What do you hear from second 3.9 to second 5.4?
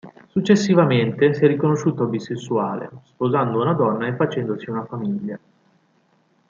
e facendosi una famiglia.